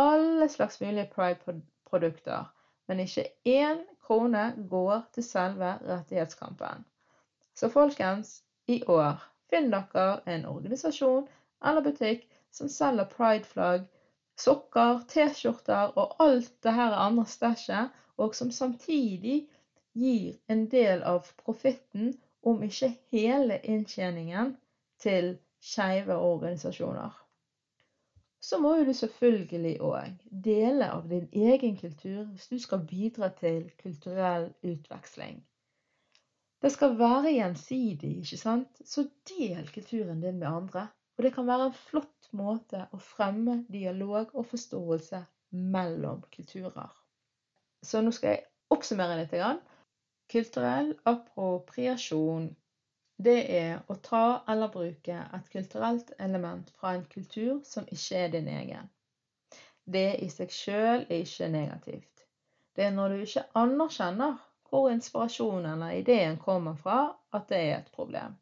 alle 0.00 0.48
slags 0.48 0.80
mulige 0.80 1.10
Pride-produkter, 1.12 2.48
men 2.88 3.04
ikke 3.04 3.28
én 3.46 3.84
krone 4.06 4.46
går 4.70 5.04
til 5.14 5.26
selve 5.26 5.76
rettighetskampen. 5.86 6.82
Så 7.54 7.68
folkens, 7.68 8.40
i 8.66 8.80
år 8.88 9.20
finn 9.52 9.70
dere 9.70 10.22
en 10.26 10.46
organisasjon 10.48 11.28
eller 11.68 11.84
butikk 11.84 12.24
som 12.50 12.70
selger 12.72 13.10
Pride-flagg, 13.12 13.84
sokker, 14.42 15.02
T-skjorter 15.12 15.96
og 16.02 16.16
alt 16.26 16.52
det 16.66 16.74
her 16.78 16.98
andre 17.06 17.26
stæsjet, 17.26 17.90
og 18.16 18.34
som 18.34 18.50
samtidig 18.50 19.38
gir 19.98 20.36
en 20.52 20.66
del 20.70 21.02
av 21.14 21.32
profitten, 21.44 22.14
om 22.42 22.62
ikke 22.66 22.92
hele 23.14 23.60
inntjeningen, 23.62 24.56
til 25.02 25.36
skeive 25.62 26.14
organisasjoner 26.14 27.22
så 28.42 28.58
må 28.58 28.74
jo 28.76 28.86
du 28.88 28.92
selvfølgelig 28.98 29.76
òg 29.86 30.22
dele 30.44 30.88
av 30.90 31.04
din 31.10 31.28
egen 31.32 31.76
kultur 31.78 32.24
hvis 32.24 32.48
du 32.50 32.58
skal 32.58 32.82
bidra 32.90 33.28
til 33.38 33.68
kulturell 33.82 34.48
utveksling. 34.66 35.38
Det 36.62 36.70
skal 36.74 36.96
være 36.98 37.34
gjensidig, 37.36 38.16
ikke 38.22 38.38
sant? 38.38 38.82
Så 38.86 39.06
del 39.30 39.70
kulturen 39.74 40.20
din 40.22 40.38
med 40.38 40.48
andre. 40.48 40.86
Og 41.16 41.26
det 41.26 41.34
kan 41.34 41.46
være 41.46 41.68
en 41.68 41.76
flott 41.76 42.30
måte 42.32 42.86
å 42.92 43.00
fremme 43.02 43.58
dialog 43.72 44.32
og 44.32 44.48
forståelse 44.52 45.20
mellom 45.74 46.22
kulturer. 46.32 46.90
Så 47.84 48.00
nå 48.00 48.14
skal 48.16 48.36
jeg 48.36 48.46
oppsummere 48.72 49.18
litt. 49.20 49.36
Kulturell 50.32 50.94
appropriasjon 51.10 52.48
det 53.22 53.40
er 53.54 53.82
å 53.92 53.94
ta 54.02 54.42
eller 54.48 54.70
bruke 54.72 55.18
et 55.36 55.50
kulturelt 55.52 56.08
element 56.18 56.70
fra 56.78 56.94
en 56.96 57.04
kultur 57.12 57.60
som 57.68 57.84
ikke 57.96 58.22
er 58.24 58.32
din 58.32 58.48
egen. 58.50 58.88
Det 59.84 60.08
i 60.24 60.30
seg 60.32 60.50
sjøl 60.54 61.04
er 61.04 61.20
ikke 61.20 61.50
negativt. 61.52 62.24
Det 62.74 62.86
er 62.88 62.94
når 62.96 63.14
du 63.14 63.24
ikke 63.26 63.44
anerkjenner 63.62 64.40
hvor 64.70 64.88
inspirasjonen 64.90 65.68
eller 65.74 66.00
ideen 66.00 66.38
kommer 66.40 66.78
fra, 66.80 67.12
at 67.36 67.48
det 67.52 67.60
er 67.60 67.74
et 67.76 67.92
problem. 67.92 68.38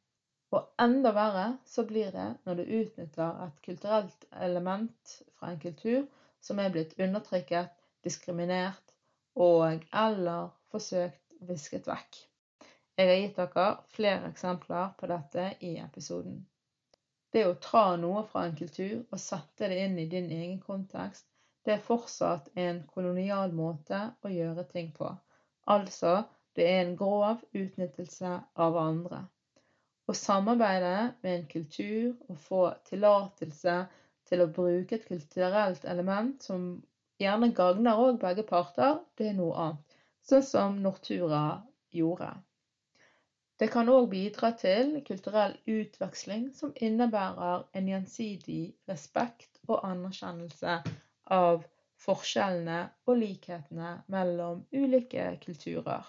Og 0.57 0.83
enda 0.83 1.13
verre 1.15 1.45
så 1.73 1.85
blir 1.87 2.11
det 2.15 2.27
når 2.47 2.61
du 2.61 2.73
utnytter 2.81 3.43
et 3.45 3.61
kulturelt 3.67 4.25
element 4.47 5.13
fra 5.39 5.53
en 5.53 5.61
kultur 5.63 6.09
som 6.43 6.59
er 6.59 6.73
blitt 6.75 6.97
undertrykket, 6.99 7.71
diskriminert 8.05 8.95
og 9.37 9.85
eller 9.93 10.51
forsøkt 10.73 11.37
visket 11.49 11.87
vekk. 11.87 12.19
Jeg 12.99 13.09
har 13.09 13.21
gitt 13.21 13.39
dere 13.39 13.67
flere 13.95 14.31
eksempler 14.33 14.91
på 14.99 15.09
dette 15.13 15.47
i 15.65 15.77
episoden. 15.81 16.41
Det 17.33 17.47
å 17.47 17.55
ta 17.63 17.85
noe 17.97 18.25
fra 18.27 18.43
en 18.49 18.57
kultur 18.59 19.05
og 19.05 19.21
sette 19.23 19.71
det 19.71 19.79
inn 19.85 19.99
i 20.03 20.09
din 20.11 20.27
egen 20.35 20.59
kontekst, 20.65 21.29
det 21.65 21.77
er 21.77 21.85
fortsatt 21.87 22.49
en 22.59 22.83
kolonial 22.91 23.53
måte 23.55 24.01
å 24.27 24.33
gjøre 24.33 24.65
ting 24.73 24.91
på. 24.97 25.13
Altså, 25.71 26.25
det 26.57 26.67
er 26.67 26.81
en 26.83 26.97
grov 26.99 27.45
utnyttelse 27.55 28.33
av 28.67 28.79
andre. 28.81 29.23
Å 30.11 30.15
samarbeide 30.19 30.95
med 31.23 31.33
en 31.37 31.49
kultur 31.51 32.15
og 32.27 32.39
få 32.43 32.61
tillatelse 32.89 33.75
til 34.27 34.43
å 34.43 34.51
bruke 34.57 34.97
et 34.97 35.07
kulturelt 35.07 35.85
element 35.93 36.43
som 36.43 36.65
gjerne 37.23 37.53
gagner 37.55 38.01
òg 38.03 38.19
begge 38.19 38.43
parter, 38.49 38.97
det 39.15 39.29
er 39.31 39.37
noe 39.39 39.55
annet. 39.65 39.99
Sånn 40.27 40.43
som 40.49 40.81
Nortura 40.83 41.45
gjorde. 41.95 42.33
Det 43.61 43.69
kan 43.71 43.93
òg 43.93 44.09
bidra 44.11 44.51
til 44.59 44.97
kulturell 45.07 45.55
utveksling 45.69 46.49
som 46.59 46.75
innebærer 46.75 47.67
en 47.77 47.91
gjensidig 47.93 48.63
respekt 48.91 49.63
og 49.69 49.85
anerkjennelse 49.85 50.79
av 51.39 51.63
forskjellene 52.01 52.83
og 53.07 53.21
likhetene 53.21 53.99
mellom 54.11 54.65
ulike 54.73 55.27
kulturer. 55.45 56.07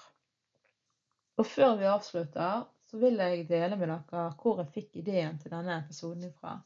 Og 1.38 1.48
før 1.48 1.76
vi 1.82 1.92
avslutter, 1.92 2.64
så 2.92 3.00
vil 3.00 3.22
jeg 3.24 3.48
dele 3.48 3.78
med 3.80 3.88
dere 3.88 4.26
hvor 4.42 4.60
jeg 4.60 4.74
fikk 4.76 5.00
ideen 5.00 5.38
til 5.40 5.54
denne 5.54 5.78
episoden 5.80 6.34
fra. 6.36 6.58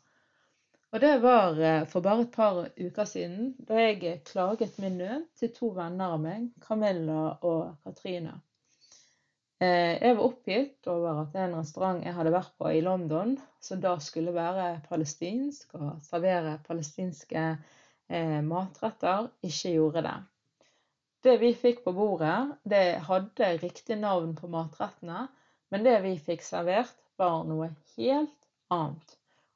Og 0.95 1.01
det 1.03 1.13
var 1.21 1.59
eh, 1.59 1.83
for 1.91 2.01
bare 2.01 2.23
et 2.23 2.33
par 2.33 2.57
uker 2.79 3.07
siden, 3.09 3.53
da 3.67 3.77
jeg 3.81 4.23
klaget 4.25 4.79
min 4.81 4.97
nød 4.97 5.25
til 5.37 5.51
to 5.53 5.69
venner 5.75 6.15
av 6.15 6.21
meg, 6.23 6.49
Camilla 6.63 7.35
og 7.45 7.75
Katrine. 7.83 8.37
Eh, 9.59 9.95
jeg 10.01 10.15
var 10.15 10.23
oppgitt 10.25 10.87
over 10.91 11.21
at 11.21 11.35
en 11.39 11.57
restaurant 11.59 12.01
jeg 12.03 12.15
hadde 12.15 12.33
vært 12.33 12.55
på 12.57 12.71
i 12.73 12.81
London, 12.83 13.35
som 13.61 13.83
da 13.83 13.97
skulle 14.03 14.33
være 14.35 14.81
palestinsk 14.89 15.77
og 15.77 16.01
servere 16.07 16.57
palestinske 16.65 17.43
eh, 17.51 18.41
matretter, 18.43 19.29
ikke 19.45 19.75
gjorde 19.77 20.07
det. 20.07 20.17
Det 21.25 21.39
vi 21.41 21.53
fikk 21.57 21.85
på 21.85 21.93
bordet, 21.95 22.37
det 22.63 23.01
hadde 23.05 23.57
riktig 23.61 23.99
navn 24.01 24.35
på 24.37 24.49
matrettene, 24.51 25.27
men 25.71 25.85
det 25.85 25.97
vi 26.05 26.15
fikk 26.21 26.43
servert, 26.45 26.95
var 27.17 27.45
noe 27.47 27.71
helt 27.95 28.49
annet. 28.73 29.15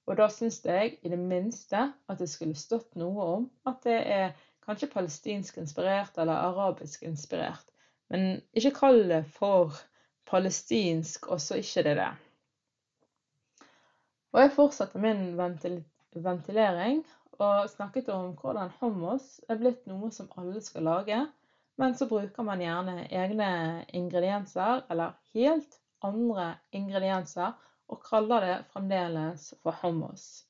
Og 0.10 0.18
da 0.18 0.30
syns 0.34 0.62
jeg 0.66 0.96
i 1.06 1.12
det 1.12 1.20
minste 1.22 1.90
at 2.10 2.22
det 2.22 2.30
skulle 2.32 2.58
stått 2.58 2.96
noe 2.98 3.26
om 3.36 3.50
at 3.70 3.84
det 3.86 4.00
er 4.00 4.32
kanskje 4.66 4.90
palestinsk 4.94 5.60
inspirert 5.62 6.18
eller 6.18 6.40
arabisk 6.50 7.04
inspirert. 7.06 7.66
Men 8.10 8.40
ikke 8.58 8.74
kall 8.80 9.04
det 9.12 9.22
for 9.36 9.76
palestinsk, 10.30 11.30
og 11.30 11.42
så 11.42 11.60
ikke 11.62 11.86
det 11.86 11.96
det. 12.00 12.10
Og 14.34 14.42
jeg 14.44 14.54
fortsatte 14.54 15.02
min 15.02 15.34
ventil 15.38 15.82
ventilering 16.14 17.04
og 17.40 17.70
snakket 17.70 18.10
om 18.14 18.34
hvordan 18.38 18.72
hummus 18.80 19.40
er 19.50 19.60
blitt 19.62 19.86
noe 19.90 20.10
som 20.14 20.30
alle 20.38 20.62
skal 20.62 20.86
lage, 20.90 21.20
men 21.80 21.94
så 21.96 22.10
bruker 22.10 22.44
man 22.44 22.62
gjerne 22.62 23.06
egne 23.08 23.52
ingredienser, 23.96 24.84
eller 24.92 25.16
helt 25.38 25.78
andre 26.06 26.54
ingredienser 26.76 27.56
og 27.90 28.02
kaller 28.06 28.46
det 28.46 28.56
fremdeles 28.74 29.50
for 29.64 29.78
hummus. 29.82 30.46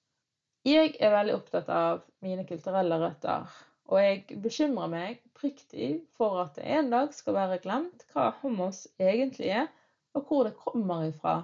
Jeg 0.67 0.95
er 0.99 1.13
veldig 1.13 1.38
opptatt 1.38 1.69
av 1.71 2.01
mine 2.25 2.43
kulturelle 2.47 2.97
røtter, 2.99 3.47
og 3.89 4.01
jeg 4.03 4.39
bekymrer 4.43 4.91
meg 4.91 5.21
priktig 5.39 5.89
for 6.17 6.41
at 6.43 6.57
det 6.59 6.67
en 6.77 6.91
dag 6.93 7.13
skal 7.15 7.38
være 7.38 7.62
glemt 7.63 8.03
hva 8.12 8.27
hummus 8.41 8.83
egentlig 8.99 9.53
er, 9.62 9.69
og 10.13 10.27
hvor 10.27 10.45
det 10.45 10.57
kommer 10.59 11.07
ifra, 11.07 11.38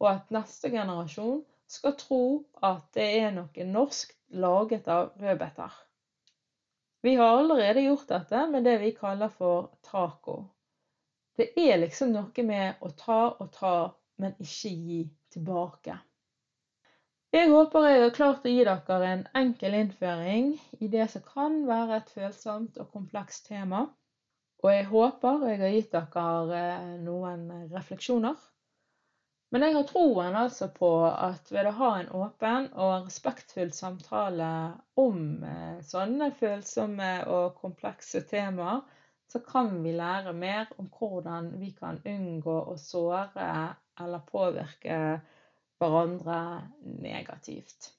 og 0.00 0.08
at 0.12 0.32
neste 0.32 0.70
generasjon 0.72 1.42
skal 1.70 1.96
tro 1.98 2.22
at 2.66 2.86
det 2.96 3.08
er 3.20 3.34
noe 3.34 3.66
norsk 3.66 4.14
laget 4.30 4.88
av 4.88 5.10
rødbeter. 5.20 5.74
Vi 7.02 7.14
har 7.16 7.38
allerede 7.40 7.84
gjort 7.84 8.08
dette 8.08 8.46
med 8.52 8.64
det 8.68 8.76
vi 8.82 8.90
kaller 8.96 9.32
for 9.32 9.70
taco. 9.86 10.42
Det 11.38 11.52
er 11.58 11.78
liksom 11.80 12.12
noe 12.14 12.44
med 12.46 12.82
å 12.84 12.90
ta 12.98 13.20
og 13.30 13.50
ta, 13.54 13.74
men 14.20 14.34
ikke 14.42 14.72
gi 14.74 15.00
tilbake. 15.32 15.96
Jeg 17.30 17.46
håper 17.52 17.84
jeg 17.86 18.02
har 18.02 18.14
klart 18.14 18.46
å 18.46 18.50
gi 18.50 18.62
dere 18.66 19.08
en 19.08 19.20
enkel 19.38 19.74
innføring 19.78 20.48
i 20.82 20.88
det 20.90 21.06
som 21.12 21.22
kan 21.22 21.60
være 21.68 22.00
et 22.00 22.08
følsomt 22.10 22.80
og 22.82 22.90
komplekst 22.90 23.46
tema. 23.46 23.84
Og 24.64 24.72
jeg 24.74 24.88
håper 24.90 25.44
jeg 25.46 25.60
har 25.60 25.74
gitt 25.76 25.94
dere 25.94 26.62
eh, 26.62 26.88
noen 27.04 27.44
refleksjoner. 27.70 28.34
Men 29.50 29.64
jeg 29.66 29.74
har 29.74 29.86
troen 29.86 30.36
altså 30.38 30.68
på 30.74 30.90
at 31.10 31.48
ved 31.54 31.70
å 31.70 31.76
ha 31.78 31.92
en 32.00 32.10
åpen 32.18 32.68
og 32.74 33.06
respektfull 33.06 33.70
samtale 33.74 34.50
om 34.98 35.22
eh, 35.46 35.78
sånne 35.86 36.32
følsomme 36.38 37.12
og 37.30 37.56
komplekse 37.62 38.22
temaer, 38.30 38.82
så 39.32 39.38
kan 39.46 39.82
vi 39.84 39.92
lære 39.94 40.32
mer 40.34 40.72
om 40.78 40.88
hvordan 40.90 41.52
vi 41.60 41.70
kan 41.78 42.00
unngå 42.04 42.56
å 42.72 42.76
såre 42.80 43.76
eller 44.00 44.26
påvirke 44.26 44.98
hverandre 45.80 46.40
negativt. 46.82 47.92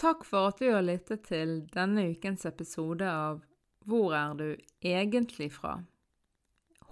Takk 0.00 0.24
for 0.26 0.50
at 0.50 0.60
du 0.60 0.68
har 0.72 0.84
lyttet 0.84 1.26
til 1.28 1.56
denne 1.74 2.08
ukens 2.12 2.46
episode 2.46 3.08
av 3.08 3.42
Hvor 3.84 4.14
er 4.16 4.34
du 4.34 4.48
egentlig 4.80 5.50
fra? 5.52 5.76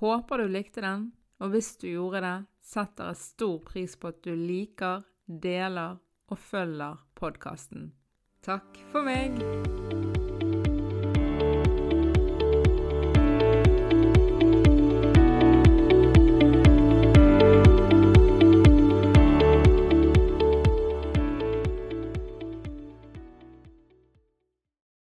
Håper 0.02 0.42
du 0.42 0.52
likte 0.52 0.82
den, 0.84 1.12
og 1.40 1.54
hvis 1.54 1.76
du 1.80 1.88
gjorde 1.88 2.20
det, 2.20 2.36
setter 2.60 3.12
jeg 3.12 3.22
stor 3.22 3.56
pris 3.64 3.96
på 3.96 4.12
at 4.12 4.20
du 4.26 4.34
liker, 4.36 5.06
deler 5.26 5.98
og 6.28 6.38
følger 6.38 7.00
podkasten. 7.18 7.92
Takk 8.42 8.82
for 8.92 9.06
meg! 9.06 10.01